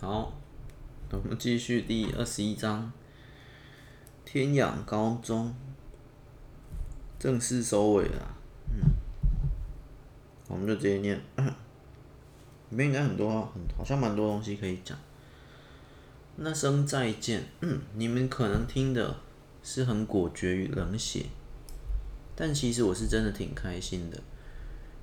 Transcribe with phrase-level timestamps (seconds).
[0.00, 0.32] 好，
[1.10, 2.92] 我们继续第二十一章。
[4.24, 5.52] 天养高中
[7.18, 8.36] 正式收尾了，
[8.72, 8.78] 嗯，
[10.46, 11.20] 我们就直接念，
[12.70, 14.96] 里面应该很多，很好像蛮多东西可以讲。
[16.36, 19.16] 那声再见，嗯， 你们可能听的
[19.64, 21.26] 是很果决与冷血，
[22.36, 24.22] 但其实我是真的挺开心的。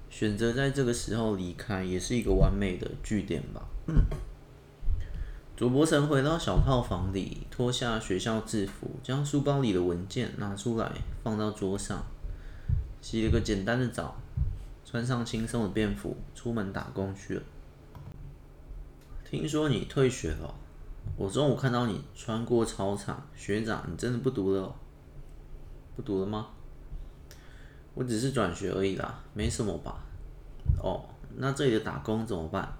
[0.09, 3.68] 选择在这个时候离开，也是一个完美的句点吧。
[3.88, 3.96] 嗯，
[5.57, 10.91] 左伯承回到小套房里，脱下学校制服，将书包里的文件拿出来
[11.23, 12.04] 放到桌上，
[13.01, 14.18] 洗了个简单的澡，
[14.83, 17.43] 穿上轻松的便服，出门打工去了。
[19.23, 20.54] 听说你退学了，
[21.15, 24.75] 我中午看到你穿过操场，学长，你真的不读了？
[25.96, 26.47] 不读了吗？
[27.93, 30.04] 我只是转学而已啦，没什么吧。
[30.83, 31.05] 哦，
[31.37, 32.73] 那这里的打工怎么办？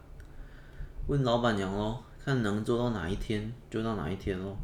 [1.07, 4.58] 问老板娘喽，看能做到哪一天就到哪一天喽。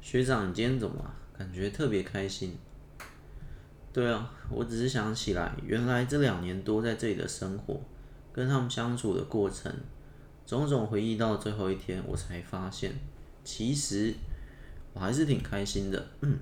[0.00, 1.12] 学长，你今天怎么了？
[1.36, 2.56] 感觉特别开心。
[3.92, 7.80] 对啊，我只是想起来，原来这两年多在这里的生活，
[8.32, 9.74] 跟他们相处的过程，
[10.46, 12.92] 种种回忆到最后一天，我才发现，
[13.42, 14.14] 其实
[14.92, 16.06] 我还是挺开心的。
[16.20, 16.38] 嗯，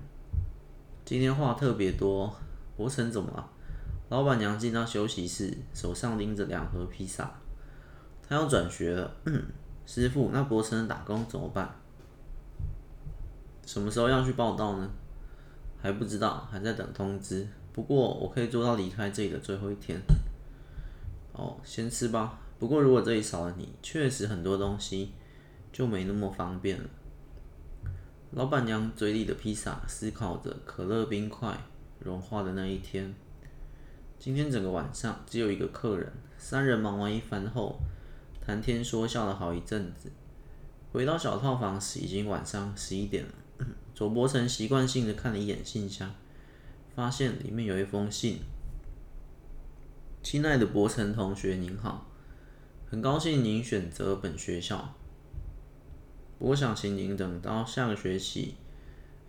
[1.03, 2.31] 今天话特别多。
[2.77, 3.51] 伯承怎么了？
[4.11, 7.33] 老板娘进到休息室，手上拎着两盒披萨。
[8.29, 9.15] 他要转学了。
[9.87, 11.75] 师傅，那伯承的打工怎么办？
[13.67, 14.91] 什么时候要去报到呢？
[15.81, 17.47] 还不知道，还在等通知。
[17.73, 20.01] 不过我可以做到离开这里的最后一天。
[21.33, 22.39] 哦，先吃吧。
[22.59, 25.13] 不过如果这里少了你，确实很多东西
[25.73, 26.89] 就没那么方便了。
[28.33, 31.59] 老板娘嘴里的披萨，思考着可乐冰块。
[32.05, 33.15] 融化的那一天，
[34.19, 37.79] 今天整个晚上只有一个客人，三人忙完一番后，
[38.45, 40.11] 谈天说笑了好一阵子。
[40.93, 43.33] 回到小套房时，已经晚上十一点了。
[43.95, 46.15] 左伯承习惯性的看了一眼信箱，
[46.95, 48.41] 发现里面有一封信
[50.23, 52.07] ：“亲爱的伯承同学，您好，
[52.91, 54.95] 很高兴您选择本学校，
[56.39, 58.57] 不过想请您等到下个学期。”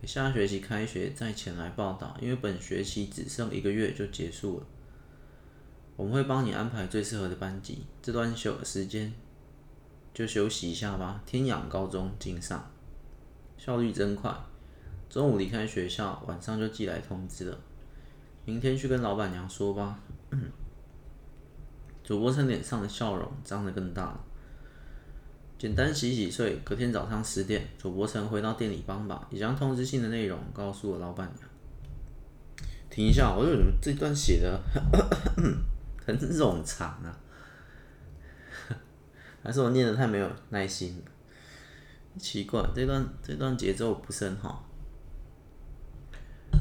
[0.06, 4.66] 下学期开学再前来报到，因为本学期只剩一个月就结束了。
[5.96, 9.14] 我们会帮你安排最适合的班级，这段休时间
[10.14, 11.22] 就休息一下吧。
[11.26, 12.72] 天养高中敬上，
[13.58, 14.36] 效率真快，
[15.09, 17.58] 中午离开学校，晚上就寄来通知了。
[18.46, 20.00] 明天去跟老板娘说吧。
[22.03, 24.20] 左伯承脸上的笑容张得更大了。
[25.58, 31.50] 简单洗洗睡，隔天早上十点，左伯承回到店里帮忙，也将通知信的内容告诉了老板娘。
[32.90, 34.59] 停一下，我为什么这段写的
[36.06, 37.18] 很冗长啊？
[39.44, 41.03] 还是我念的太没有耐心？
[42.18, 44.69] 奇怪，这段这段节奏不是很好。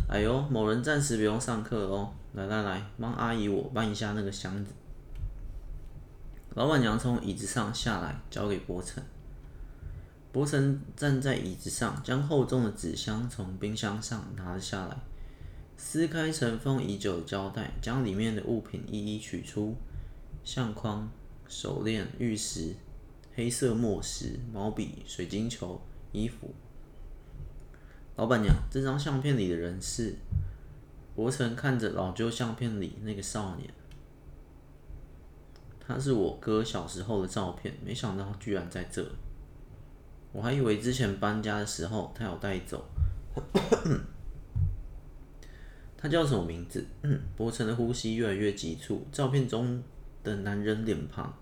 [0.08, 2.12] 哎呦，某人暂时不用上课哦。
[2.32, 4.72] 来来来，帮阿姨我搬一下那个箱子。
[6.54, 9.02] 老板娘从椅子上下来，交给伯承。
[10.32, 14.96] 伯承站在椅子上，将厚重的纸箱从冰箱上拿了下来，
[15.76, 19.76] 撕开尘封已久的胶带，将里面的物品一一取出：
[20.44, 21.10] 相框、
[21.48, 22.74] 手链、玉石、
[23.34, 25.80] 黑色墨石、毛笔、水晶球、
[26.12, 26.54] 衣服。
[28.16, 30.14] 老板娘，这张相片里的人是？
[31.14, 33.68] 伯承看着老旧相片里那个少年。
[35.78, 39.06] 他是我哥小时候的照片，没想到居然在这。
[40.32, 42.82] 我还以为之前搬家的时候他有带走。
[46.02, 46.84] 他叫什么名字？
[47.02, 49.06] 嗯伯承的呼吸越来越急促。
[49.12, 49.80] 照片中
[50.24, 51.32] 的男人脸庞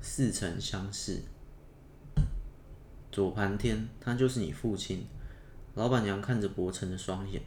[0.00, 1.20] 似曾相识。
[3.12, 5.06] 左盘天，他就是你父亲。
[5.76, 7.40] 老板娘看着伯承的双眼。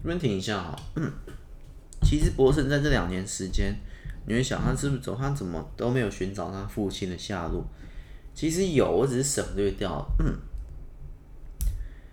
[0.00, 0.80] 这边停一下哈。
[2.04, 3.74] 其实伯承在这两年时间。
[4.24, 5.16] 你会想他是不是走？
[5.16, 7.66] 他怎么都没有寻找他父亲的下落？
[8.34, 10.06] 其实有，我只是省略掉了。
[10.20, 10.38] 嗯，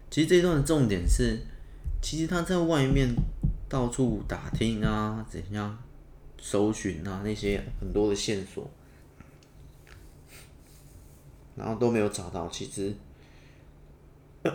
[0.10, 1.38] 其实这一段的重点是，
[2.06, 3.16] 其实他在外面
[3.68, 5.76] 到处打听啊，怎样
[6.40, 8.70] 搜寻啊，那些很多的线索，
[11.56, 12.48] 然后都没有找到。
[12.48, 12.94] 其实，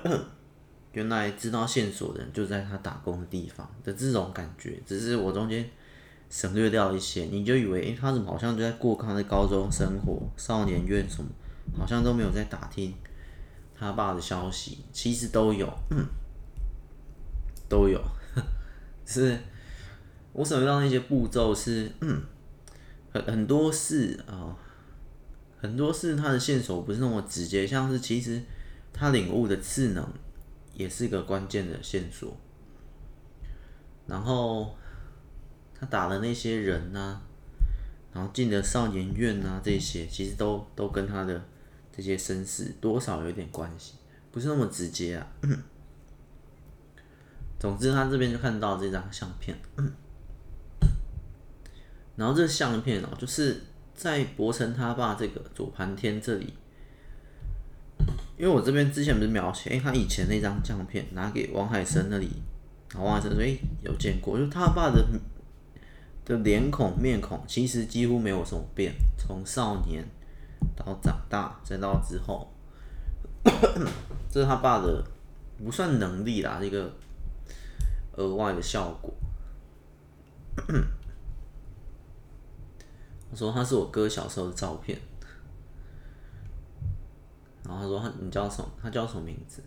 [0.95, 5.69] 原来知道线索的人就在他打工的地方的这种感觉，只是我中间。
[6.29, 11.29] 省略掉一些，你就以为，诶、他怎么好像就在过他的高中生活、少年院什么，
[11.77, 12.95] 好像都没有在打听
[13.77, 14.85] 他爸的消息。
[14.93, 15.69] 其实都有，
[17.71, 18.03] 都有，
[19.07, 19.39] 是，
[20.33, 22.21] 我省略到那些步骤是，嗯，
[23.13, 24.57] 很很多事啊、哦，
[25.61, 28.43] 很多事他的线索不是那么直接，像是其实
[28.93, 30.07] 他领悟的智能
[30.75, 32.37] 也是个关键的线索。
[34.09, 34.77] 然后
[35.79, 37.23] 他打的那些人呐、
[38.13, 41.41] 然后进的少年院呐、啊，这些其实都都跟他的
[41.97, 43.95] 这些身世多少有点关系，
[44.33, 45.25] 不是那么直接啊。
[47.61, 49.55] 总之，他这边就看到这张相片，
[52.17, 53.63] 然后这相片哦，就是
[53.95, 56.55] 在柏成他爸这个左盘天这里，
[58.39, 62.31] 因为我这边之前不是描写，哎，他以前那张相片拿给王海生那里，
[62.95, 65.07] 然后王海生说，哎，有见过，就他爸的
[66.25, 70.03] 的脸孔面孔其实几乎没有什么变，从少年
[70.75, 72.51] 到长大再到之后，
[74.33, 75.05] 这是他爸的
[75.63, 76.91] 不算能力啦，这个。
[78.21, 79.13] 额外的效果。
[83.31, 84.99] 我说他是我哥小时候的照片，
[87.65, 88.71] 然后他说他你叫什么？
[88.83, 89.63] 他叫什么名字？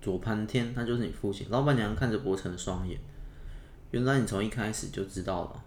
[0.00, 1.46] 左盘天，他就是你父亲。
[1.50, 2.98] 老板娘看着柏成双眼，
[3.90, 5.64] 原来你从一开始就知道了。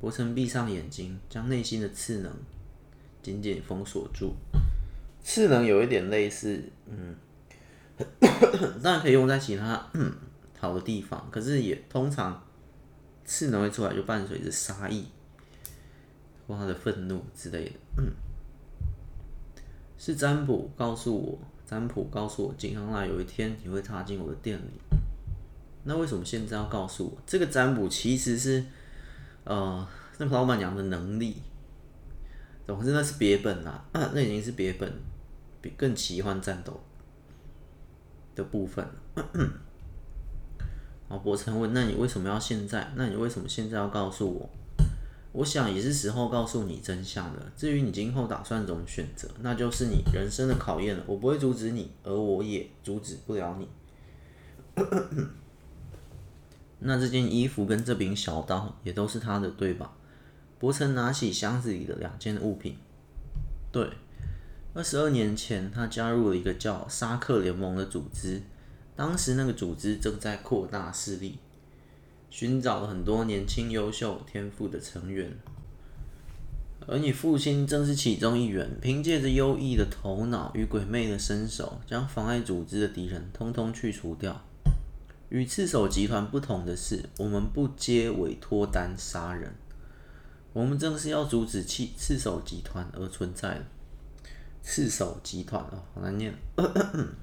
[0.00, 2.32] 柏成闭上眼睛，将内心的次能
[3.22, 4.34] 紧紧封锁住。
[5.22, 7.16] 次能有一点类似，嗯。
[8.82, 9.90] 当然可以用在其他
[10.58, 12.42] 好的地方，可是也通常
[13.24, 15.06] 次能会出来就伴随着杀意
[16.46, 18.02] 或他的愤怒之类的。
[19.98, 24.80] 是占卜告诉我，占卜告诉我，景行来有一天你会踏进我的店里。
[25.84, 27.22] 那为什么现在要告诉我？
[27.26, 28.64] 这个占卜其实是
[29.44, 29.86] 呃，
[30.18, 31.36] 那个老板娘的能力，
[32.66, 34.92] 总之那是别本啦， 那已经是别本，
[35.60, 36.80] 比更奇幻战斗。
[38.34, 39.50] 的部分，然
[41.08, 42.92] 后柏成问：“那你为什么要现在？
[42.96, 44.48] 那你为什么现在要告诉我？
[45.32, 47.52] 我想也是时候告诉你真相了。
[47.56, 51.02] 至于你今后打算怎么选择，那就是你人生的考验了。
[51.06, 53.68] 我不会阻止你，而我也阻止不了你。
[56.80, 59.92] 那这件衣服跟这柄小刀也都是他的，对吧？”
[60.58, 62.76] 柏成拿起箱子里的两件物品，
[63.72, 63.90] 对。
[64.74, 68.40] 二十二年前，他加入了一个叫沙克联盟的组织。
[68.96, 71.38] 当时，那个组织正在扩大势力，
[72.30, 75.30] 寻找了很多年轻、优秀、天赋的成员。
[76.86, 78.68] 而你父亲正是其中一员。
[78.80, 84.42] 凭借着优异的头脑与鬼魅的身手，将妨碍组织的敌人通通去除掉。
[85.28, 89.52] 与赤手集团不同的是，我们不接委托单杀人。
[90.54, 93.64] 我们正是要阻止赤赤手集团而存在的。
[94.62, 96.32] 刺手集团哦，好难念，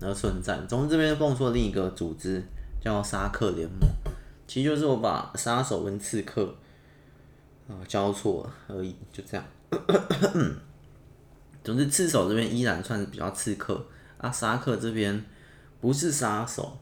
[0.02, 0.60] 而存在。
[0.68, 2.44] 总之，这边蹦出了另一个组织，
[2.82, 3.80] 叫沙克联盟，
[4.46, 6.54] 其实就是我把杀手跟刺客
[7.70, 9.46] 啊交错而已，就这样。
[11.64, 13.86] 总之，刺手这边依然算是比较刺客，
[14.18, 15.26] 啊，沙克这边
[15.80, 16.78] 不是杀手。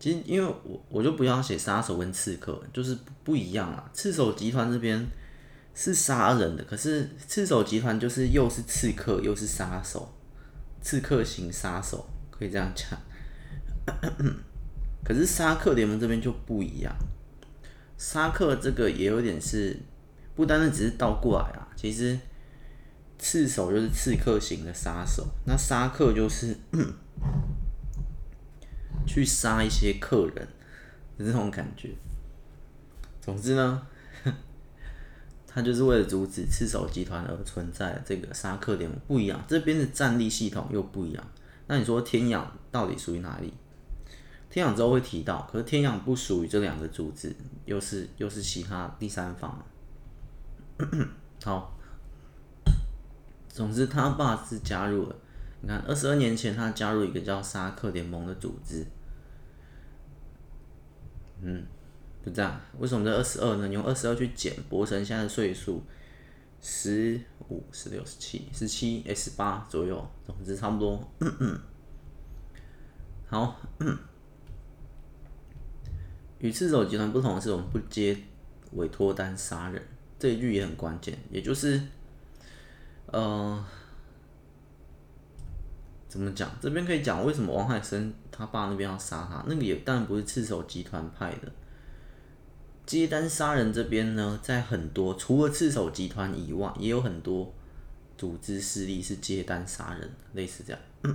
[0.00, 3.88] 其实，因为我我就不要写杀手跟刺客，就是不，一样啊。
[3.92, 5.06] 刺手集团这边。
[5.80, 10.12] 是杀人的，可是赤手集团就是又是刺客又是杀手，
[10.82, 13.00] 刺客型杀手可以这样讲。
[15.04, 16.92] 可是沙克联盟这边就不一样，
[17.96, 19.78] 沙克这个也有点是
[20.34, 22.18] 不单单只是倒过来啊，其实
[23.16, 26.56] 刺手就是刺客型的杀手，那沙克就是
[29.06, 30.48] 去杀一些客人
[31.16, 31.90] 的这种感觉。
[33.20, 33.86] 总之呢。
[35.50, 41.24] 他就是为了阻止赤手集团而存在的这个沙克联盟不一样，这边的战力系统又不一样。
[41.66, 43.52] 那你说天养到底属于哪里？
[44.50, 49.62] 天养之后会提到，可是天养不属于这两个组织，又是又是其他第三方。
[51.42, 51.76] 好，
[53.48, 55.16] 总之他爸是加入了。
[55.60, 58.86] 你看，二十二年前他加入一个叫沙克联盟的组织。
[61.42, 61.66] 嗯。
[62.28, 63.68] 就这样，为什么这二十二呢？
[63.68, 65.82] 你用二十二去减柏成现在的岁数，
[66.60, 67.18] 十
[67.48, 71.02] 五、十六、十七、十七、十八左右，总之差不多。
[71.20, 71.58] 嗯嗯。
[73.28, 73.58] 好，
[76.38, 78.16] 与赤手集团不同的是，我们不接
[78.72, 79.82] 委托单杀人，
[80.18, 81.80] 这一句也很关键，也就是，
[83.06, 83.64] 呃，
[86.08, 86.50] 怎么讲？
[86.60, 91.52] 这边可以讲为什么王海生他爸那边要杀他，那个也当然不是赤手集团派的。
[92.88, 97.52] 接单杀人这边呢，在很多除了赤手集团以外，也有很多
[98.16, 100.80] 组织势力是接单杀人，类似这样。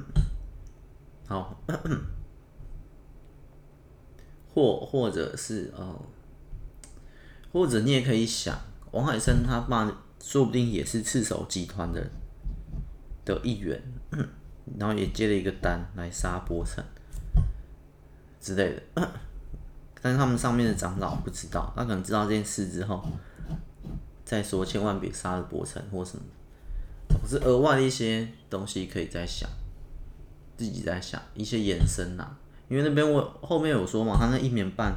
[1.25, 1.59] 好，
[4.53, 5.99] 或或者是呃，
[7.51, 8.55] 或者你也可以想，
[8.91, 9.91] 王海生他爸
[10.23, 12.07] 说不定也是赤手集团的
[13.25, 13.81] 的一员，
[14.77, 16.85] 然后也接了一个单来杀波城
[18.39, 18.83] 之类的。
[20.03, 23.01] 但是他们上面的长老不知道，他可能知道这件事之后
[24.25, 26.23] 再说，千万别杀了伯承或什么。
[27.07, 29.49] 总之，额外的一些东西可以再想，
[30.57, 32.35] 自己在想一些延伸呐、
[32.67, 34.93] 因为那边我后面有说嘛，他那一年半，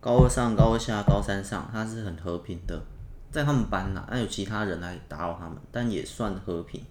[0.00, 2.82] 高二上、高二下、高三上，他是很和平的，
[3.30, 6.82] 在他们班呐，那有其他人来打扰他们，但也算和平。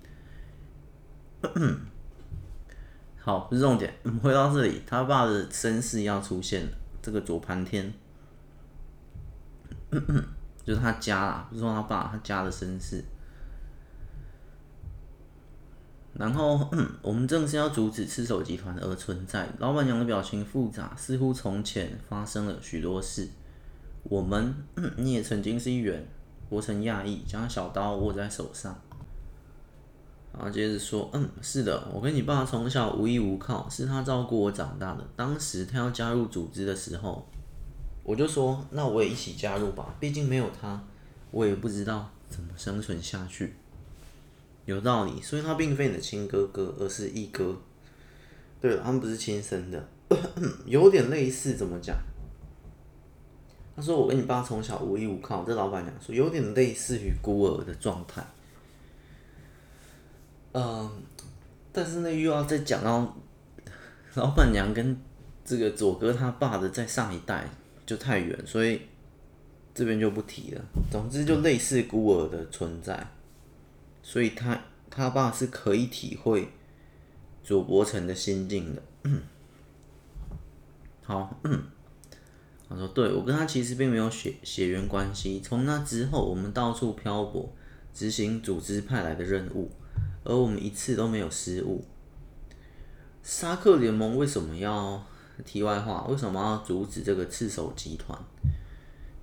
[3.17, 3.93] 好，不是重点，
[4.23, 6.69] 回到这里，他爸的身世要出现了。
[7.07, 7.93] 这个左盘天，
[10.65, 13.01] 就是他家啦，不是说他爸，他家的身世。
[16.11, 16.69] 然后，
[17.01, 19.47] 我们正是要阻止赤手集团而存在。
[19.59, 23.29] 老板娘的表情复杂，似乎从前发生了许多事。
[24.03, 24.53] 我们，
[24.99, 26.05] 你也曾经是一员。
[26.49, 28.77] 我曾讶异，将小刀握在手上。
[30.37, 35.03] 然后接着说，嗯，是的，我跟你爸从小无依无靠，是他照顾我长大的。
[35.15, 37.27] 当时他要加入组织的时候，
[38.03, 40.79] 我就说，那我也一起加入吧，毕竟没有他，
[41.31, 43.55] 我也不知道怎么生存下去。
[44.65, 47.57] 有道理，所以他并非你的亲哥哥，而是义哥。
[48.61, 49.89] 对了，他们不是亲生的，
[50.67, 51.97] 有点类似，怎么讲？
[53.75, 58.23] 他说我跟你爸从小无依无靠，这老板娘说有点类似于孤儿的状态。
[60.59, 60.89] 嗯，
[61.71, 63.15] 但是呢，又要再讲到
[64.15, 64.99] 老板娘跟
[65.45, 67.47] 这个佐哥他爸的在上一代
[67.85, 68.81] 就太远，所以
[69.75, 70.61] 这边就不提了。
[70.89, 73.07] 总之就类似孤儿的存在，
[74.01, 74.59] 所以他
[74.89, 76.49] 他爸是可以体会
[77.43, 78.81] 左伯成的心境的。
[81.03, 81.39] 好，
[82.67, 85.39] 他说：“对，我跟他其实并没有血血缘关系。
[85.39, 87.53] 从那之后，我们到处漂泊，
[87.93, 89.69] 执行组织派来的任务。”
[90.27, 91.83] 而我们一次都没有失误。
[93.23, 95.03] 沙克联盟为什么要？
[95.45, 98.19] 题外话，为什么要阻止这个赤手集团？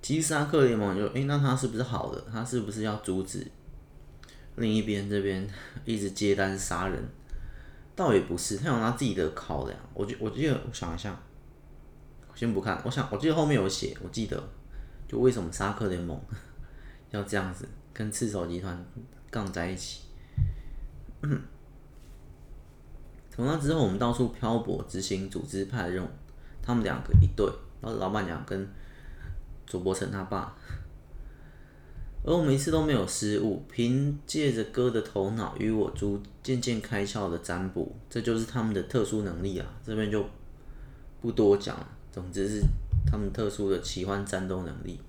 [0.01, 2.25] 其实沙克联盟就，诶、那他是不是好的？
[2.31, 3.45] 他是不是要阻止
[4.55, 5.45] 另一边这边
[5.83, 7.03] 一直接单杀人？
[7.97, 9.77] 倒也不是，他有他自己的考量。
[9.93, 11.21] 我记，我记得，我想一下，
[12.33, 12.81] 先不看。
[12.85, 14.41] 我想，我记得后面有写，我记得，
[15.09, 16.17] 就为什么沙克联盟
[17.11, 18.85] 要这样子跟赤手集团
[19.29, 20.04] 杠在一起？
[23.29, 26.07] 从那之后，我们到处漂泊，执行组织派的任务。
[26.61, 27.45] 他们两个一对，
[27.81, 28.67] 然后老板娘跟
[29.65, 30.55] 主播成他爸，
[32.23, 33.63] 而我们一次都没有失误。
[33.69, 39.67] 凭借着哥的头脑与我逐渐渐开窍的占卜，这就是他们的特殊能力啊。
[39.85, 40.25] 这边就
[41.21, 41.87] 不多讲了。
[42.11, 42.61] 总之是
[43.05, 44.99] 他们特殊的奇幻战斗能力。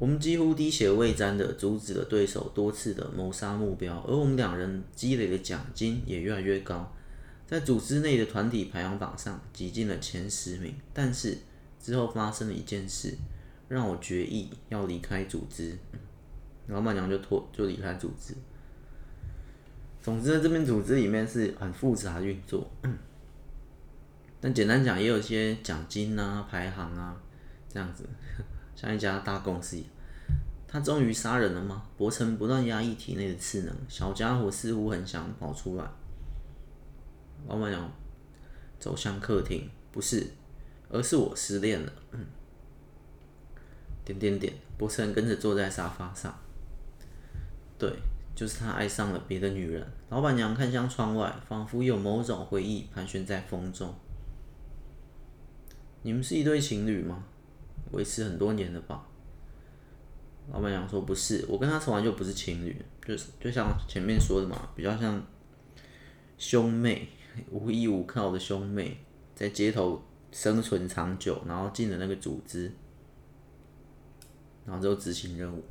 [0.00, 6.90] 我们几乎滴血未沾的阻止了对手多次的谋杀目标，而我们两人积累的奖金也越来越高，
[7.46, 10.74] 在组织内的团体排行榜上挤进了前十名。
[10.94, 11.36] 但是
[11.78, 13.14] 之后发生了一件事，
[13.68, 15.76] 让我决意要离开组织，
[16.68, 18.32] 老板娘就脱就离开组织。
[20.00, 22.70] 总之呢，这边组织里面是很复杂运作，
[24.40, 27.20] 但简单讲，也有一些奖金啊、排行啊
[27.68, 28.08] 这样子。
[28.80, 29.76] 像一家大公司，
[30.66, 31.82] 他终于杀人了吗？
[31.98, 35.84] 伯承不断压抑体内的刺能，小家伙似乎很想跑出来。
[37.46, 37.92] 老板娘
[38.78, 40.26] 走向客厅，不是，
[40.88, 41.92] 而是我失恋了。
[42.12, 42.24] 嗯，
[44.02, 46.34] 点点点，伯承跟着坐在沙发上。
[47.78, 47.92] 对，
[48.34, 49.86] 就是他爱上了别的女人。
[50.08, 53.94] 老板娘看向窗外，仿佛有某种回忆盘旋在风中。
[56.00, 57.24] 你们是一对情侣吗？
[57.92, 59.06] 维持很多年了吧？
[60.52, 65.22] 老板娘说不是，我跟他从来就不是情侣，就是就像前面说的嘛，比较像
[66.38, 67.08] 兄妹，
[67.50, 68.98] 无依无靠的兄妹，
[69.34, 72.72] 在街头生存长久，然后进了那个组织，
[74.64, 75.62] 然后就执行任务。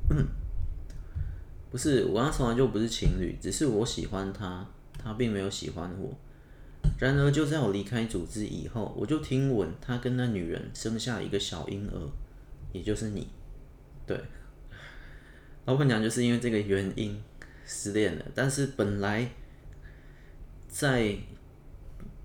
[1.70, 4.66] 不是，我跟他从来就不是情侣，只是我喜欢他，
[4.98, 6.12] 他并没有喜欢我。
[6.98, 12.10] 然而，就在我离开组织以后，我就听闻他跟那女人生下一个小婴儿，
[12.72, 13.26] 也就是你。
[14.06, 14.20] 对，
[15.64, 17.18] 老板娘就是因为这个原因
[17.64, 18.24] 失恋了。
[18.34, 19.26] 但是本来
[20.68, 21.16] 在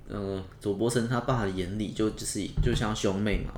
[0.10, 3.54] 呃佐伯成他爸的眼里，就就是就像兄妹嘛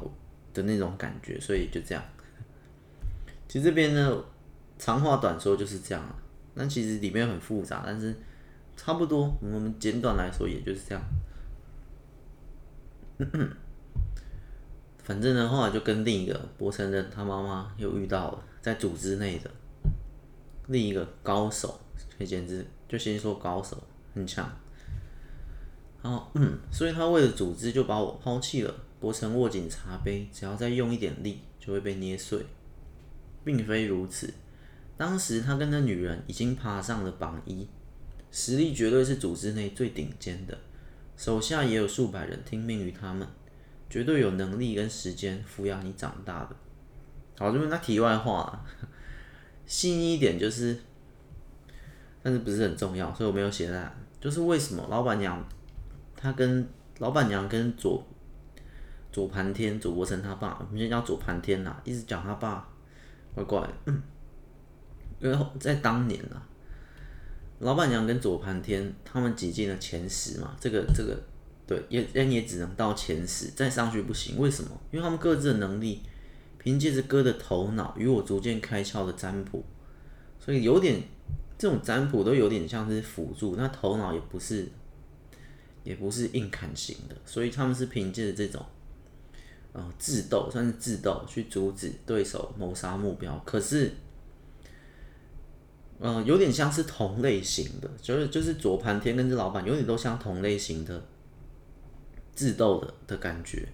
[0.54, 2.04] 的那种感觉，所以就这样。
[3.48, 4.24] 其实这边呢，
[4.78, 6.16] 长话短说就是这样。
[6.54, 8.16] 那其实里面很复杂，但是。
[8.78, 11.04] 差不多，我们简短来说，也就是这样。
[15.04, 18.44] 反正呢，后来就跟另一个博承的他妈妈又遇到了。
[18.62, 19.50] 在组织内的
[20.68, 21.80] 另一个高手，
[22.18, 23.82] 可以简直就先说高手
[24.14, 24.50] 很强。
[26.04, 28.74] 然后，嗯，所以他为了组织就把我抛弃了。
[29.00, 32.46] 博成握紧茶杯，只要再用一点力就会被捏碎，
[33.44, 34.34] 并非如此。
[34.98, 37.68] 当时他跟那女人已经爬上了榜一，
[38.32, 40.58] 实力绝对是组织内最顶尖的，
[41.16, 43.28] 手下也有数百人听命于他们，
[43.90, 46.56] 绝对有能力跟时间抚养你长大的。
[47.40, 48.66] 好，这边那题外话啊，
[49.66, 50.78] 细腻一点就是，
[52.24, 53.92] 但是不是很重要，所以我没有写在。
[54.20, 55.44] 就是为什么老板娘，
[56.16, 56.68] 她跟
[56.98, 58.04] 老板娘跟左
[59.12, 62.68] 左盘天左伯成他爸，我们先叫左盘天呐，一直讲他爸，
[63.36, 63.74] 怪怪的。
[63.86, 64.02] 嗯，
[65.20, 66.47] 因为在当年啊，
[67.60, 71.20] 老板娘跟左盘天他们挤进了前十嘛，这个这个
[71.66, 74.38] 对，也人也只能到前十，再上去不行。
[74.38, 74.72] 为什么？
[74.92, 76.02] 因为他们各自的能力。
[76.60, 79.64] 凭借着哥的头脑与我逐渐开窍的占卜，
[80.38, 81.02] 所以有点
[81.58, 84.68] 这种占卜都有点像是辅助，那头脑也不是
[85.86, 88.66] 也不是硬砍型的，所以他们是凭借着这种
[89.72, 93.42] 呃智斗，算是智斗去阻止对手谋杀目标。
[93.46, 93.94] 可是，
[96.00, 101.04] 呃，有点像是同类型的，就是就是左盘天跟这老板有点都像同类型的
[102.36, 103.68] 智斗的的感觉，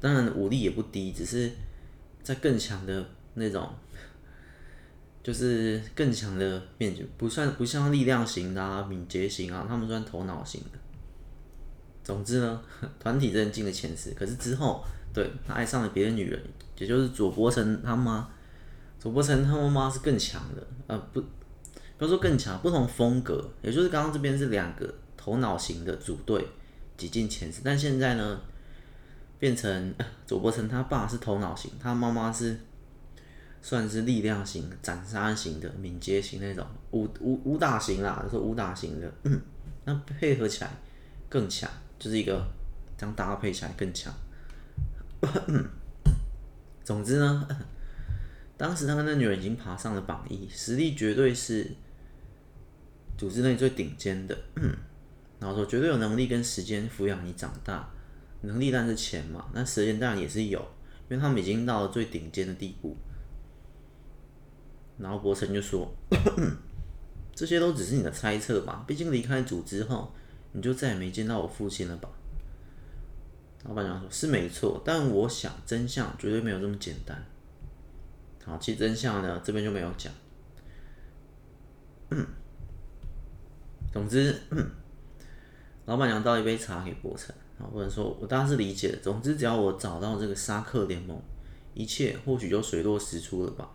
[0.00, 1.50] 当然武力也不低，只是。
[2.20, 3.02] 在更强的
[3.34, 3.66] 那种，
[5.22, 10.78] 就是更强的面具，不算不像力量型的啊，敏捷型啊，他们算头脑型的。
[12.04, 12.62] 总之呢，
[13.00, 14.84] 团体真进了前十，可是之后，
[15.14, 16.38] 对，他爱上了别的女人，
[16.76, 18.28] 也就是左伯承他妈。
[18.98, 21.24] 左伯承他妈妈是更强的，呃，不，
[21.98, 26.46] 不要说更强，不同风格，也就是刚刚这边是两个头脑型的组队
[26.96, 28.40] 挤进前十，但现在呢？
[29.40, 29.94] 变成
[30.26, 32.58] 左伯承他爸是头脑型，他妈妈是
[33.62, 39.40] 算是力量型、斩杀型的、敏捷型那种武武武打型啦，就是武打型的，嗯，
[39.84, 40.70] 那配合起来
[41.28, 41.70] 更强，
[42.00, 42.44] 就是一个
[42.96, 44.12] 这样搭配起来更强。
[46.82, 47.48] 总之呢，
[48.58, 51.70] 当时他跟那女人已经爬上了榜一，实力绝对是
[53.18, 54.38] 组织内最顶尖的，
[55.38, 57.90] 然后说绝对有能力跟时间抚养你长大。
[58.40, 60.60] 能力但是钱嘛，那时间当然也是有，
[61.10, 62.96] 因为他们已经到了最顶尖的地步。
[64.96, 65.92] 然后柏成就说
[67.34, 70.12] ：“这些都只是你的猜测吧，毕竟离开组织后，
[70.52, 72.08] 你就再也没见到我父亲了吧？”
[73.66, 77.20] 老板娘说：“是没错，但我想真相绝对没有这么简单。”
[78.44, 80.12] 好，其实真相呢，这边就没有讲。
[83.92, 84.34] 总之，
[85.86, 87.34] 老板娘倒一杯茶给柏成。
[87.74, 88.98] 或者说，我当然是理解的。
[88.98, 91.20] 总之，只要我找到这个沙克联盟，
[91.74, 93.68] 一切或许就水落石出了吧。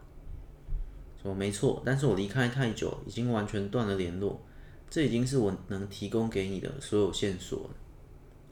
[1.22, 4.42] 说没错，但是我离开太久，已经完全断了联络。
[4.90, 7.70] 这已经是我能提供给你的所有线索了。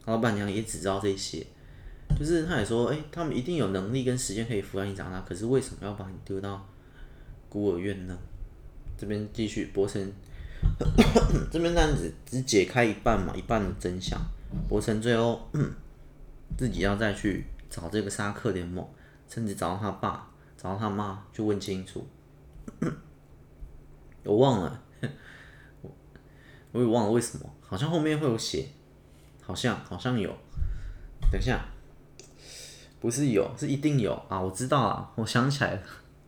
[0.04, 1.46] 老板娘也只知道这些，
[2.18, 6.68] 就是他也说，哎、他们一定有能力跟时间可以抚养你长大，可是为什么要把你丢到
[7.48, 8.18] 孤儿院呢？
[8.98, 10.12] 这边继续，柏成，
[11.50, 14.20] 这边单子只解开一半嘛，一半的真相。
[14.68, 15.48] 柏成最后
[16.58, 18.86] 自己要再去找这个沙克联盟，
[19.28, 22.06] 甚至找到他爸、找到他妈，去问清楚。
[24.24, 24.82] 我忘了，
[26.72, 28.68] 我也忘了为什么，好像后面会有写，
[29.40, 30.30] 好像好像有。
[31.30, 31.64] 等下，
[33.00, 34.38] 不是有，是一定有啊！
[34.38, 35.82] 我知道啊，我想起来了，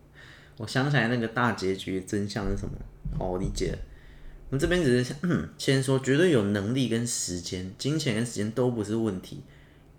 [0.57, 2.75] 我想起来那个大结局真相是什么？
[3.19, 3.79] 哦，我理解。
[4.55, 5.13] 我们这边只是
[5.59, 9.43] 先说，绝对有能力跟时间、金钱跟时间都不是问题。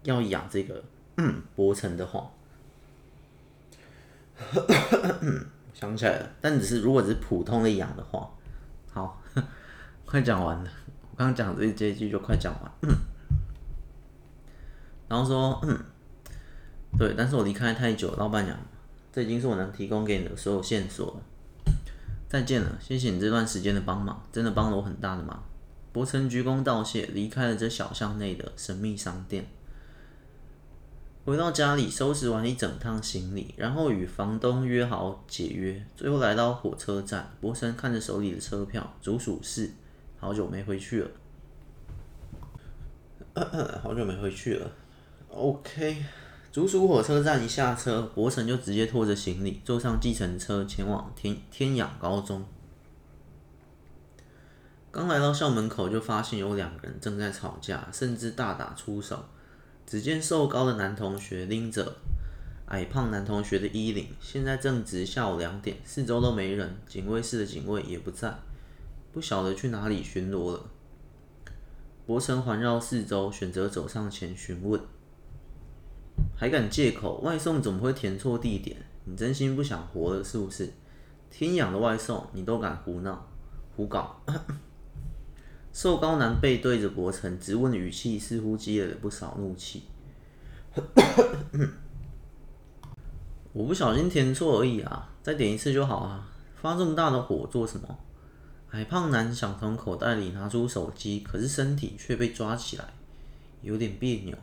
[0.04, 0.82] 要养这个
[1.58, 2.32] 柏成的话，
[5.74, 8.32] 想起来了，但只是如果只是普通的养的话，
[8.94, 9.22] 好，
[10.06, 10.72] 快讲完了。
[11.12, 12.72] 我刚讲这这一句就快讲完。
[15.10, 15.78] 然后说，嗯
[16.98, 18.58] 对，但是我离开太久，老板娘，
[19.12, 21.22] 这已经是我能提供给你的所有线索了。
[22.36, 25.42] 再见了，谢谢你这段时间的帮忙，真的帮了我很大的忙。
[25.94, 29.46] 伯承鞠躬道谢，离开了这小巷内的神秘商店。
[31.24, 37.32] 回到家里，收拾完一整趟行李，然后与房东约好解约，最后来到火车站。
[37.40, 39.72] 伯承看着手里的车票，竹鼠市，
[40.20, 41.10] 好久没回去了，
[43.82, 44.70] 好久没回去了。
[45.30, 46.04] OK。
[46.56, 52.46] 竹鼠火车站一下车，博成就直接拖着行李坐上计程车前往天天养高中。
[54.90, 59.26] 刚来到校门口，就发现有两个人正在吵架，甚至大打出手。
[59.86, 61.98] 只见瘦高的男同学拎着
[62.68, 64.08] 矮胖男同学的衣领。
[64.22, 68.34] 现在正值下午两点，四周都没人，警卫室的警卫也不在，
[69.12, 70.66] 不晓得去哪里巡逻了。
[72.06, 74.80] 博成环绕四周，选择走上前询问，
[76.36, 78.78] 还敢借口外送怎么会填错地点？
[79.06, 80.74] 你真心不想活了是不是？
[81.30, 83.28] 天养的外送你都敢胡闹
[83.76, 84.22] 胡搞？
[85.74, 89.84] 瘦高男背对着柏成，质问语气似乎积累了不少怒气。
[93.52, 96.30] 我不小心填错而已啊，再点一次就好啊！
[96.56, 98.00] 发这么大的火做什么？
[98.72, 102.86] 矮胖男想从口袋里拿出手机，可是身体却被抓起来，
[103.62, 104.38] 有点别扭。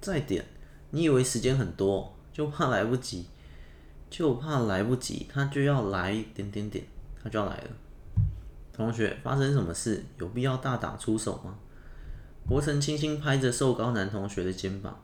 [0.00, 0.44] 再点，
[0.92, 3.26] 你以为时间很多，就怕来不及，
[4.08, 6.84] 就怕来不及，他就要来点点点，
[7.22, 7.70] 他就要来了。
[8.72, 10.04] 同学，发生什么事？
[10.18, 11.58] 有必要大打出手吗？
[12.46, 15.00] 柏成轻轻拍着瘦高男同学的肩膀。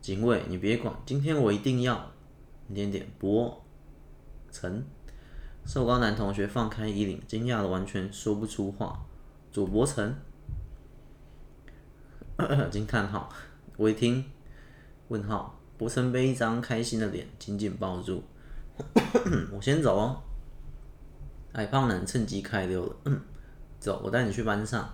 [0.00, 2.10] 警卫，你别管，今天我一定要
[2.66, 3.06] 点点点。
[3.18, 3.64] 柏
[4.50, 4.84] 成。
[5.64, 9.06] 瘦高男同学放开衣领，惊讶的完全说不出话。
[9.52, 10.16] 左柏成，
[12.70, 13.28] 惊叹号，
[13.76, 14.24] 我一听，
[15.12, 15.58] 问号。
[15.76, 18.22] 柏成被一张开心的脸紧紧抱住。
[19.52, 20.22] 我先走哦。
[21.52, 22.96] 矮胖男趁机开溜了。
[23.04, 23.20] 嗯
[23.78, 24.88] 走，我带你去班上。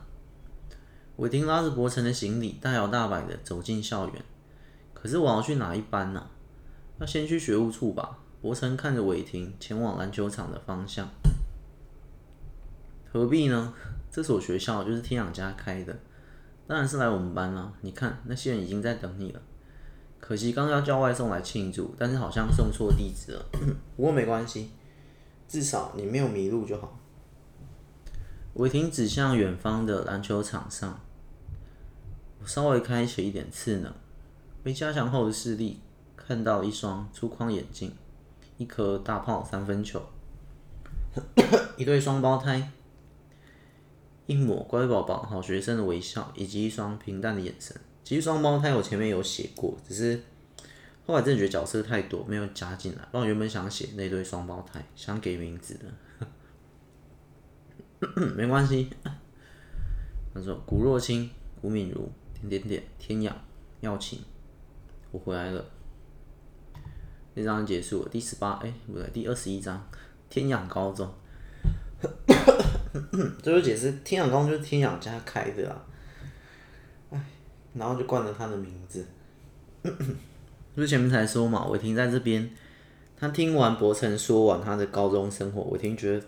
[1.17, 4.25] 伟霆拉着柏成的行李，大摇大摆的走进校园。
[4.95, 6.21] 可是我要去哪一班呢？
[6.21, 6.31] 啊？
[7.01, 8.19] 要先去学务处吧。
[8.41, 11.09] 柏成看着伟霆，前往篮球场的方向。
[13.13, 13.75] 何必呢？
[14.11, 15.95] 这所学校就是天养家开的，
[16.67, 17.73] 当然是来我们班了。
[17.83, 19.41] 你看，那些人已经在等你了。
[20.29, 23.47] 可惜刚要叫外送来庆祝，但是好像送错地址了。
[23.97, 24.73] 不过没关系，
[25.49, 26.99] 至少你没有迷路就好。
[28.53, 31.01] 违停指向远方的篮球场上，
[32.43, 33.91] 我稍微开启一点次能，
[34.63, 35.81] 被加强后的视力
[36.15, 37.95] 看到一双粗框眼镜。
[38.59, 40.03] 一颗大炮三分球，
[41.79, 42.71] 一对双胞胎，
[44.27, 47.75] 一抹乖宝宝好学生的微笑，以及一双平淡的眼神。
[48.09, 50.19] 其实双胞胎我前面有写过，只是
[51.07, 53.03] 后来真的觉得角色太多，没有加进来。
[53.13, 55.85] 不然我原本想写那对双胞胎，想给名字的，
[58.35, 58.89] 没关系。
[60.33, 61.29] 他说：“古若清、
[61.61, 63.37] 吴敏如，点点点，天养，
[63.83, 64.19] 耀晴，
[65.11, 65.63] 我回来了。”
[67.37, 69.87] 那章结束了，第十八哎不对，第二十一章，
[70.31, 71.13] 天养高中。
[73.43, 75.85] 最后解释，天养高中就是天养家开的啊。
[77.75, 79.07] 然后就冠了他的名字。
[80.75, 82.51] 不是前面才说嘛，伟霆在这边，
[83.17, 86.27] 他听完博成说完他的高中生活，伟霆觉得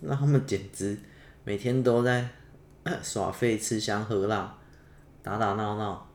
[0.00, 0.98] 那他们简直
[1.44, 2.28] 每天都在
[3.02, 4.56] 耍废、吃香喝辣、
[5.22, 6.08] 打打闹闹，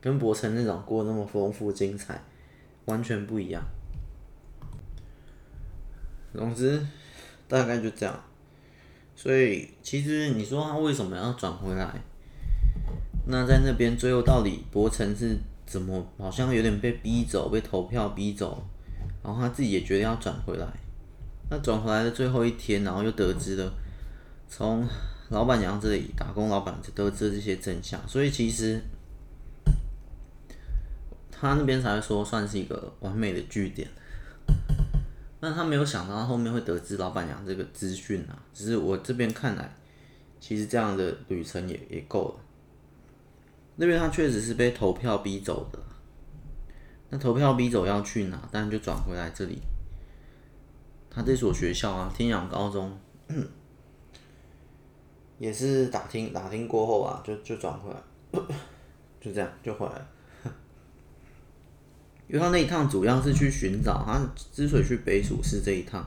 [0.00, 2.22] 跟博成那种过那么丰富精彩。
[2.86, 3.62] 完全不一样。
[6.34, 6.86] 总之，
[7.48, 8.24] 大概就这样。
[9.16, 12.02] 所以，其实你说他为什么要转回来？
[13.26, 16.06] 那在那边最后到底柏成是怎么？
[16.18, 18.64] 好像有点被逼走，被投票逼走，
[19.22, 20.66] 然后他自己也决定要转回来。
[21.50, 23.72] 那转回来的最后一天，然后又得知了
[24.48, 24.86] 从
[25.30, 28.00] 老板娘这里打工，老板得知这些真相。
[28.08, 28.80] 所以其实。
[31.36, 33.86] 他那边才会说算是一个完美的据点，
[35.40, 38.32] 但他没有想到后面会得知老板娘这个资讯啊。
[38.54, 39.70] 只是我这边看来，
[40.40, 42.43] 其实这样的旅程也也够了。
[43.76, 45.78] 那边他确实是被投票逼走的，
[47.10, 48.48] 那投票逼走要去哪？
[48.52, 49.58] 但就转回来这里。
[51.10, 52.98] 他这所学校啊，天养高中，
[55.38, 58.02] 也是打听打听过后啊，就就转回来，
[59.20, 60.08] 就这样就回来了。
[62.26, 64.20] 因为他那一趟主要是去寻找，他
[64.52, 66.04] 之所以去北蜀市这一趟，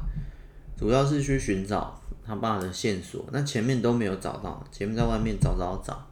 [0.77, 3.25] 主要是去寻找他爸的线索。
[3.32, 6.08] 那前面都没有找到，前面在外面找找找。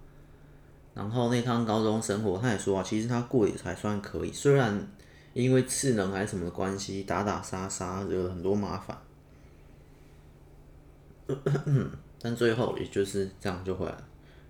[0.96, 4.88] 然后那趟高中生活，他也说啊，其实他过也才算可以，虽然
[5.34, 8.98] 因为次能还是什么关系，打打杀杀惹了很多麻烦，
[12.20, 14.04] 但最后也就是这样就回来了。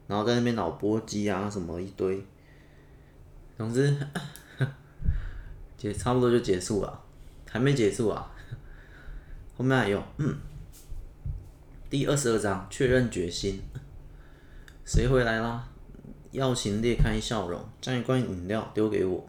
[0.08, 2.26] 然后在那边脑波机啊什么一堆，
[3.58, 3.98] 总之。
[5.82, 7.00] 也差不多就结束了，
[7.48, 8.32] 还没结束啊，
[9.56, 10.36] 后面还有，嗯，
[11.92, 13.62] 第二十二章确认决心，
[14.84, 15.68] 谁回来啦？
[16.36, 19.28] 耀晴裂开笑容，将一罐饮料丢给我，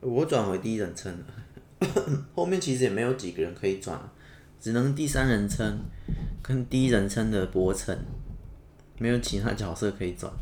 [0.00, 1.86] 我转回第一人称了，
[2.34, 3.98] 后面其实也没有几个人可以转，
[4.60, 5.78] 只能第三人称
[6.42, 7.96] 跟第一人称的博成，
[8.98, 10.32] 没有其他角色可以转，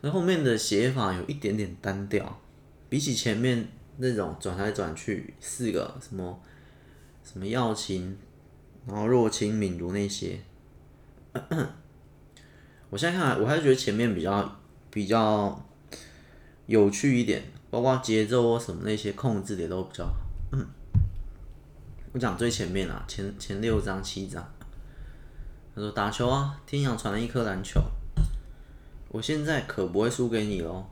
[0.00, 2.40] 那后面的写法有一点点单调。
[2.90, 6.40] 比起前面那种转来转去四个什么
[7.22, 8.16] 什么耀琴，
[8.86, 10.40] 然后若清、敏如那些，
[12.90, 14.56] 我现在看来，我还是觉得前面比较
[14.90, 15.62] 比较
[16.66, 20.14] 有趣一点，包括节奏啊什么那些控制的也都比较好。
[22.14, 24.42] 我讲最前面啊，前前六章七章，
[25.74, 27.78] 他说打球啊，天阳传了一颗篮球，
[29.10, 30.86] 我现在可不会输给你喽。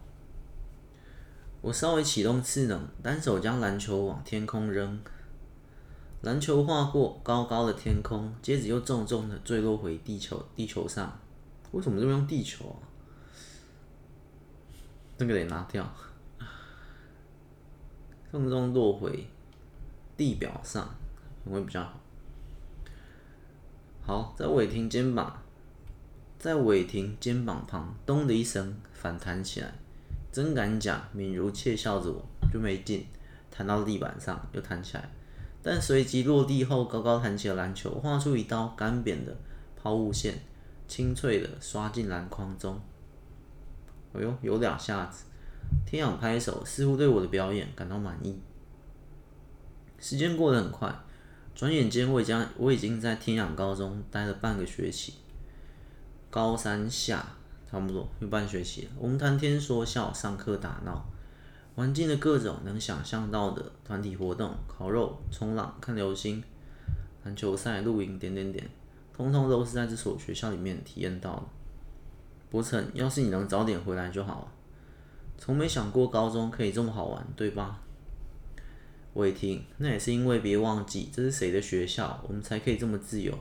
[1.62, 5.00] 我稍微启动次能，单手将篮球往天空扔，
[6.20, 11.18] 篮球划过高高的天空，接着又重重的坠落回地球地球上。
[11.72, 12.80] 为什么这么用地球啊？
[15.18, 15.90] 这个得拿掉，
[18.30, 19.26] 重重落回
[20.16, 20.94] 地表上，
[21.50, 22.00] 会比较好。
[24.02, 25.42] 好，在伟霆肩膀，
[26.38, 29.72] 在伟霆肩膀旁，咚的一声反弹起来。
[30.30, 33.06] 真敢讲，敏如窃笑着我，就没进，
[33.50, 35.10] 弹到地板上又弹起来，
[35.62, 39.34] 但随即落地后高高弹起的篮球画出一道干扁的
[39.74, 40.38] 抛物线，
[40.86, 42.80] 清脆的刷进篮筐中。
[44.12, 45.24] 哎呦，有两下子！
[45.84, 48.40] 天阳拍手，似乎对我的表演感到满意。
[49.98, 50.94] 时间过得很快，
[51.54, 55.14] 转眼间我已将我已经在天阳高中待了半个学期，
[56.30, 57.32] 高三下。
[57.68, 61.04] 差不多有半学期了，我们谈天说笑，上课打闹，
[61.74, 66.40] 玩尽了各种能想象到的团体活动，烤肉、冲浪、看流星、
[67.24, 68.70] 篮球赛、露营，点点点，
[69.16, 71.42] 通通都是在这所学校里面体验到的。
[72.50, 74.52] 博成，要是你能早点回来就好了。
[75.38, 77.80] 从没想过高中可以这么好玩，对吧？
[79.14, 83.32] 伟霆，那也是因为别忘记这是谁的学校，我们才可以这么自由。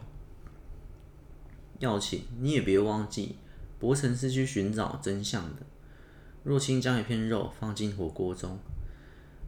[1.79, 3.35] 耀庆，你也别忘记。
[3.77, 5.61] 博成是去寻找真相的。
[6.43, 8.57] 若清将一片肉放进火锅中，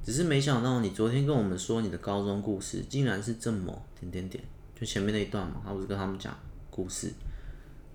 [0.03, 4.43] 只是没想到你昨天跟我们说你的高中故事，竟然是这么点点点，
[4.79, 6.37] 就前面那一段嘛，他不是跟他们讲
[6.69, 7.11] 故事，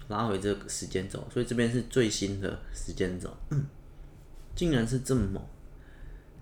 [0.09, 3.31] 拉回这个时间轴，所以这边是最新的时间轴，
[4.57, 5.40] 竟然是这么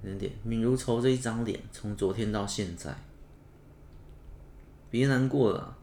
[0.00, 0.32] 点点点。
[0.42, 2.96] 敏如愁这一张脸，从昨天到现在，
[4.90, 5.76] 别难过了。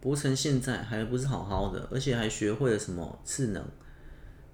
[0.00, 3.64] 博成现在还不是好好的，而且还学会了什么次能，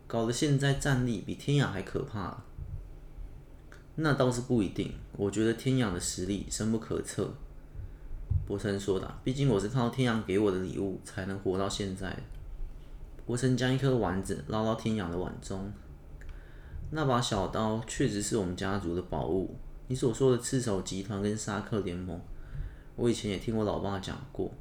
[0.07, 2.43] 搞得现在战力比天阳还可怕。
[3.95, 7.33] 那倒是不一定，我觉得天阳的实力深不可测。
[8.47, 12.17] 博成说的，毕竟我是靠天阳给我的礼物才能活到现在。
[13.27, 15.73] 博成将一颗丸子捞到天阳的碗中，
[16.91, 19.57] 那把小刀确实是我们家族的宝物。
[19.89, 22.21] 你所说的赤手集团跟沙克联盟，
[22.95, 24.53] 我以前也听我老爸讲过。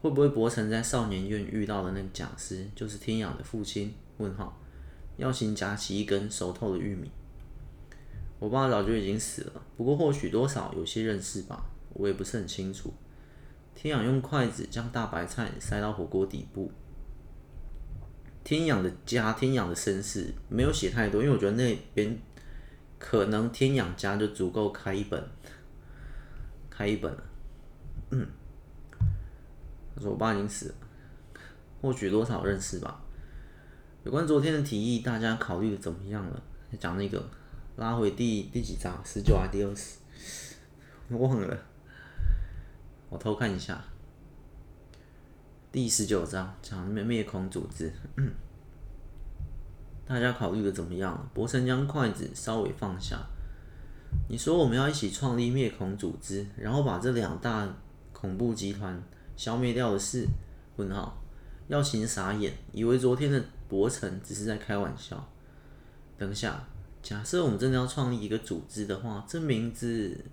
[0.00, 3.94] 会不会博成在少年院遇到的那个讲师就是天阳的父亲？
[4.18, 4.58] 问号。
[5.16, 7.10] 耀行夹起一根熟透的玉米。
[8.38, 12.92] 我爸早就已经死了，不过或许多少有些认识吧，我也不是很清楚。
[13.74, 16.70] 天养用筷子将大白菜塞到火锅底部。
[18.44, 22.18] 天养的家，天养的身世没有写太多，因为我觉得那边
[22.98, 25.24] 可能天养家就足够开一本，
[26.68, 27.24] 开一本了。
[28.10, 28.26] 嗯。
[29.96, 30.74] 他说：“我爸已经死了，
[31.80, 33.00] 或许多少认识吧。
[34.02, 36.42] 有关昨天的提议，大家考虑的怎么样了？
[36.78, 37.24] 讲那个，
[37.76, 39.00] 拉回第第几章？
[39.04, 39.98] 十九还是第二十？
[41.08, 41.56] 我忘了，
[43.14, 43.80] 我偷看一下。
[45.70, 47.92] 第十九章讲灭灭孔组织，
[50.04, 51.30] 大家考虑的怎么样了？
[51.32, 53.24] 博成将筷子稍微放下。
[54.28, 57.72] 你说我们要一起创立灭孔组织，然后把这两大
[58.12, 59.00] 恐怖集团。”
[59.36, 60.26] 消灭掉的事？
[60.76, 61.16] 问号，
[61.68, 65.24] 耀行傻眼，以为昨天的博成只是在开玩笑。
[66.18, 66.64] 等下，
[67.00, 70.24] 假设我们真的要创立一个组织的话，这名字……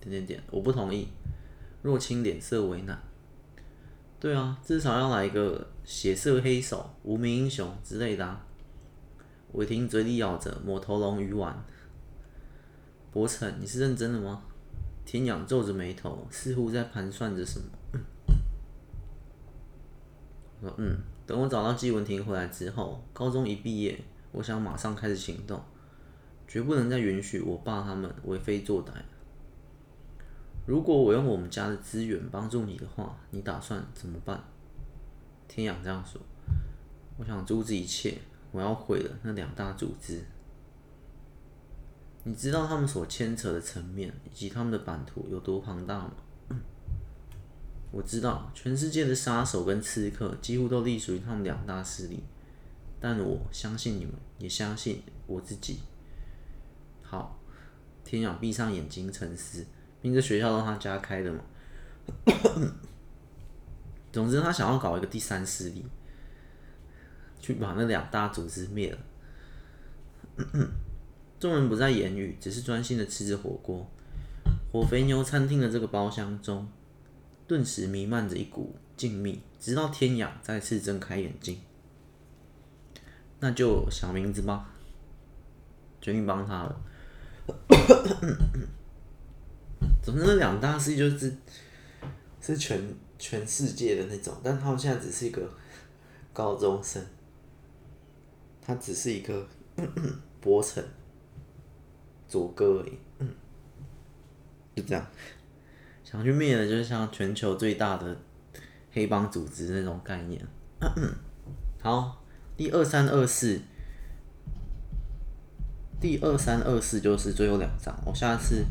[0.00, 1.08] 点点点，我不同意。
[1.88, 3.02] 若清脸色为难。
[4.20, 8.44] 对啊，至少要来一个血色黑手、无名英雄之类的啊。
[9.52, 11.64] 伟霆嘴里咬着抹头龙鱼丸。
[13.10, 14.42] 博成，你是认真的吗？
[15.06, 17.66] 天阳皱着眉头，似乎在盘算着什么。
[20.60, 23.98] 说嗯，等我找到季文婷回来之后，高中一毕业，
[24.32, 25.58] 我想马上开始行动，
[26.46, 28.90] 绝不能再允许我爸他们为非作歹。
[30.68, 34.38] 如果我用我们家的资源帮助你的话，你打算怎么办？
[35.48, 36.20] 天阳这样说。
[37.16, 38.18] 我想阻止一切，
[38.52, 40.22] 我要毁了那两大组织。
[42.24, 46.12] 你知道他们所牵扯的层面以及他们的版图有多庞大吗？
[47.90, 52.22] 我知道全世界的杀手跟刺客几乎都隶属于他们两大势力，
[53.00, 55.78] 但我相信你们，也相信我自己。
[57.00, 57.40] 好，
[58.04, 59.64] 天养闭上眼睛沉思，
[60.02, 61.40] 因为学校都他家开的嘛。
[64.12, 65.84] 总之，他想要搞一个第三势力，
[67.38, 68.98] 去把那两大组织灭了。
[71.38, 73.86] 众人不再言语，只是专心的吃着火锅。
[74.72, 76.68] 火肥牛餐厅的这个包厢中，
[77.46, 81.60] 顿时弥漫着一股静谧，直到天雅再次睁开眼睛。
[83.40, 84.70] 那就想名字吧，
[86.00, 86.80] 决定帮他了。
[90.02, 91.34] 总之，两大势力就是
[92.40, 92.80] 是全
[93.18, 95.48] 全世界的那种，但他们现在只是一个
[96.32, 97.02] 高中生，
[98.60, 99.46] 他只是一个
[100.40, 100.82] 博成。
[102.30, 102.92] 左哥而已，
[104.76, 105.06] 就这样，
[106.04, 108.14] 想去灭的，就是像全球最大的
[108.92, 110.46] 黑帮组织那种概念。
[111.80, 112.22] 好，
[112.54, 113.58] 第二三二四，
[115.98, 118.66] 第二三二四就是最后两张，我下次，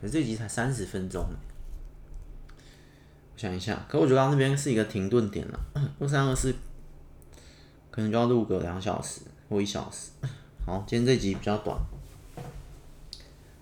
[0.00, 1.24] 可是这集才三十分钟。
[3.34, 5.60] 我想一下，可我觉得那边是一个停顿点了。
[6.00, 6.52] 二三二四
[7.90, 10.10] 可能就要录个两小时或一小时。
[10.66, 11.76] 好，今天这集比较短，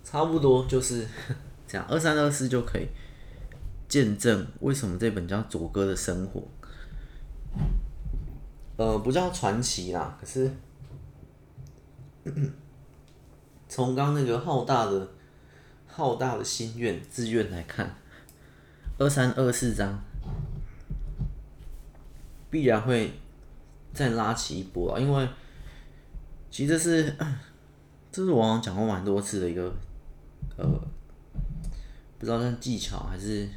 [0.03, 1.07] 差不多就是
[1.67, 1.85] 这样。
[1.87, 2.87] 二三二四就可以
[3.87, 6.43] 见证为什么这本叫左哥的生活。
[8.77, 10.51] 呃，不叫传奇啦，可是
[13.69, 15.07] 从刚那个浩大的
[15.97, 17.95] 浩大的心愿志愿来看。
[18.99, 19.99] 二三二四章
[22.51, 23.11] 必然会
[23.93, 24.99] 再拉起一波啊！
[24.99, 25.27] 因为
[26.51, 27.15] 其实是
[28.11, 29.75] 这是我讲过蛮多次的一个
[30.55, 30.67] 呃，
[32.19, 33.49] 不知道是技巧还是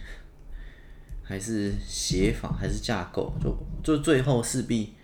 [1.22, 4.94] 还是写法还是架构，就就最后势必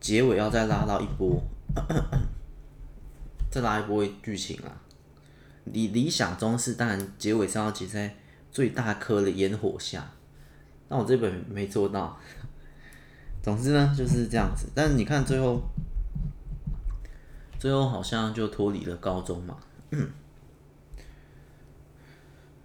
[0.00, 1.42] 结尾要再拉到一波，
[3.50, 4.81] 再拉一波剧情啊！
[5.64, 8.16] 理理想中是当然结尾是要结在。
[8.52, 10.12] 最大颗的烟火下，
[10.90, 12.20] 那我这本没做到。
[13.42, 14.68] 总之呢，就是这样子。
[14.74, 15.62] 但是你看最后，
[17.58, 19.56] 最后好像就脱离了高中嘛，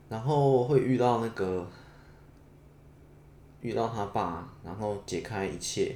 [0.10, 1.66] 然后会遇到那个，
[3.62, 5.96] 遇到他爸，然后解开一切。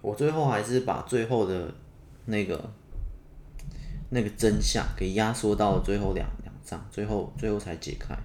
[0.00, 1.74] 我最后还是把最后的
[2.24, 2.72] 那个
[4.14, 8.16] 那个真相给压缩到最后两两章，最后最后才解开。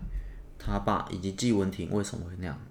[0.60, 2.62] 他爸以及纪文婷为什么会那样？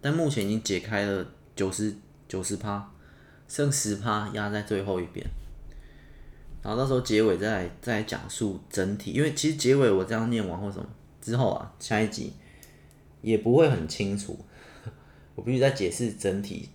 [0.00, 1.94] 但目前已经解开了九十
[2.26, 2.90] 九十趴，
[3.46, 5.26] 剩十趴压在最后一边，
[6.62, 10.86] 然后到时候结尾再来再讲述整体，因为其实结尾我这样念完或什么
[11.20, 12.32] 之后啊，下一集
[13.20, 14.38] 也不会很清楚，
[15.34, 16.70] 我必须再解释整体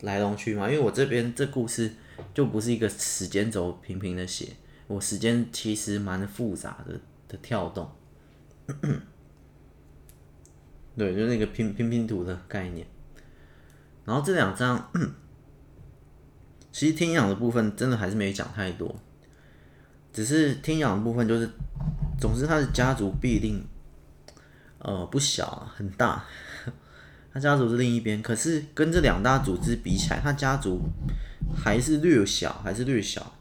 [0.00, 1.94] 来龙去脉，因为我这边这故事
[2.34, 4.48] 就不是一个时间轴平平的写，
[4.86, 7.90] 我时间其实蛮复杂的的跳动。
[10.96, 12.86] 对，就那个拼拼拼图的概念。
[14.04, 14.90] 然后这两张，
[16.70, 18.94] 其实天养的部分真的还是没讲太多，
[20.12, 21.48] 只是天养的部分就是，
[22.20, 23.66] 总之他的家族必定，
[24.78, 26.24] 呃，不小，很大。
[27.32, 30.82] 他家族是另一边，可是跟这两大组织比起来，他家族
[31.56, 33.34] 还是略小，还是略小。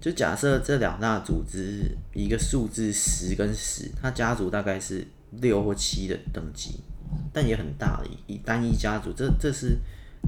[0.00, 5.06] 就假设这两大组织一个数字十跟十，他家族大概是。
[5.32, 6.80] 六或七的等级，
[7.32, 9.76] 但也很大，以单一家族，这这是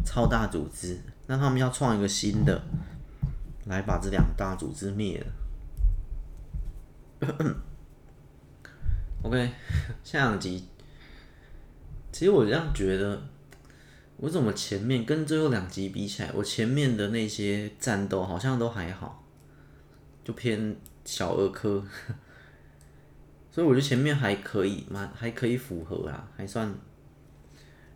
[0.05, 2.61] 超大组织，那他们要创一个新的，
[3.67, 5.25] 来把这两大组织灭
[7.21, 7.27] 了。
[9.23, 9.51] OK，
[10.03, 10.65] 下两集，
[12.13, 13.23] 其实我这样觉得，
[14.17, 19.25] 我怎么前面跟最后两集比起来，我前面的那些战斗好像都还好，
[20.29, 21.83] 就偏小儿科。
[23.51, 26.71] 所以我觉得前面还可以，蛮还可以符合啊，还算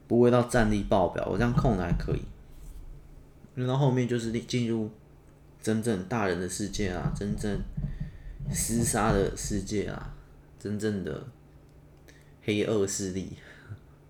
[0.08, 1.28] 不会到战力爆表。
[1.30, 2.22] 我这样控的还可以，
[3.54, 4.90] 然后后面就是进入
[5.60, 7.60] 真正大人的世界啊，真正
[8.50, 10.14] 厮杀的世界啊，
[10.58, 11.28] 真正的
[12.42, 13.36] 黑恶势力，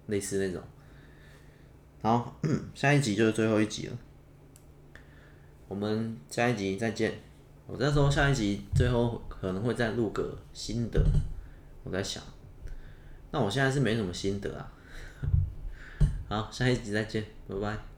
[0.07, 0.63] 类似那种。
[2.01, 2.41] 好，
[2.73, 3.99] 下一集就是最后一集了，
[5.67, 7.15] 我们下一集再见。
[7.67, 11.03] 我再说下一集最后可能会再录个心得。
[11.85, 12.23] 我在想，
[13.31, 14.73] 那我现在是没什么心得啊。
[16.29, 17.92] 好，下一集再见，拜拜。